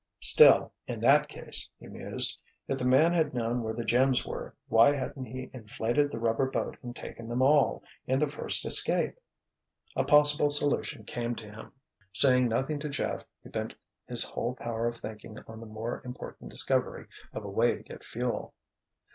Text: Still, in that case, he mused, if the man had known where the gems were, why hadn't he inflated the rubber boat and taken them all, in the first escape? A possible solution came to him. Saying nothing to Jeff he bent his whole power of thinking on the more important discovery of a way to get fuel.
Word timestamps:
Still, 0.21 0.73
in 0.87 0.99
that 1.01 1.27
case, 1.27 1.69
he 1.79 1.85
mused, 1.85 2.39
if 2.67 2.79
the 2.79 2.85
man 2.87 3.13
had 3.13 3.35
known 3.35 3.61
where 3.61 3.75
the 3.75 3.85
gems 3.85 4.25
were, 4.25 4.55
why 4.67 4.95
hadn't 4.95 5.25
he 5.25 5.51
inflated 5.53 6.09
the 6.09 6.17
rubber 6.17 6.49
boat 6.49 6.75
and 6.81 6.95
taken 6.95 7.29
them 7.29 7.43
all, 7.43 7.83
in 8.07 8.17
the 8.17 8.27
first 8.27 8.65
escape? 8.65 9.15
A 9.95 10.03
possible 10.03 10.49
solution 10.49 11.03
came 11.03 11.35
to 11.35 11.45
him. 11.51 11.73
Saying 12.13 12.47
nothing 12.47 12.79
to 12.79 12.89
Jeff 12.89 13.23
he 13.43 13.49
bent 13.49 13.75
his 14.07 14.23
whole 14.23 14.55
power 14.55 14.87
of 14.87 14.97
thinking 14.97 15.37
on 15.47 15.59
the 15.59 15.67
more 15.67 16.01
important 16.03 16.49
discovery 16.49 17.05
of 17.31 17.43
a 17.43 17.47
way 17.49 17.75
to 17.75 17.83
get 17.83 18.03
fuel. 18.03 18.55